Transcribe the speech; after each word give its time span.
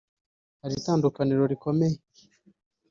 hari 0.61 0.73
itandukaniro 0.77 1.43
rikomeye 1.51 1.97